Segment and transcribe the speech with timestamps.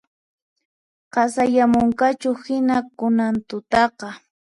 [1.13, 4.07] Qasayamunqachuhina kunan tutaqa